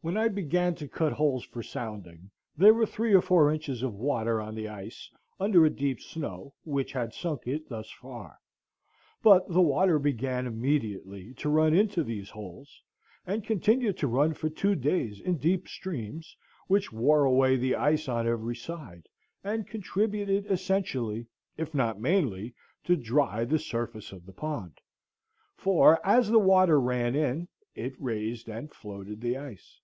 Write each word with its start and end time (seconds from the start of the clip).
When 0.00 0.16
I 0.16 0.28
began 0.28 0.74
to 0.76 0.88
cut 0.88 1.12
holes 1.12 1.42
for 1.44 1.62
sounding, 1.62 2.30
there 2.56 2.72
were 2.72 2.86
three 2.86 3.12
or 3.12 3.20
four 3.20 3.52
inches 3.52 3.82
of 3.82 3.94
water 3.94 4.40
on 4.40 4.54
the 4.54 4.68
ice 4.68 5.10
under 5.40 5.66
a 5.66 5.70
deep 5.70 6.00
snow 6.00 6.54
which 6.64 6.92
had 6.92 7.12
sunk 7.12 7.48
it 7.48 7.68
thus 7.68 7.90
far; 7.90 8.38
but 9.22 9.48
the 9.48 9.60
water 9.60 9.98
began 9.98 10.46
immediately 10.46 11.34
to 11.34 11.50
run 11.50 11.74
into 11.74 12.04
these 12.04 12.30
holes, 12.30 12.80
and 13.26 13.44
continued 13.44 13.98
to 13.98 14.06
run 14.06 14.34
for 14.34 14.48
two 14.48 14.76
days 14.76 15.20
in 15.20 15.36
deep 15.36 15.68
streams, 15.68 16.36
which 16.68 16.92
wore 16.92 17.24
away 17.24 17.56
the 17.56 17.74
ice 17.74 18.08
on 18.08 18.26
every 18.26 18.56
side, 18.56 19.08
and 19.42 19.66
contributed 19.66 20.46
essentially, 20.46 21.26
if 21.56 21.74
not 21.74 22.00
mainly, 22.00 22.54
to 22.84 22.96
dry 22.96 23.44
the 23.44 23.58
surface 23.58 24.12
of 24.12 24.24
the 24.24 24.32
pond; 24.32 24.78
for, 25.56 25.98
as 26.06 26.30
the 26.30 26.38
water 26.38 26.80
ran 26.80 27.16
in, 27.16 27.48
it 27.74 28.00
raised 28.00 28.48
and 28.48 28.72
floated 28.72 29.20
the 29.20 29.36
ice. 29.36 29.80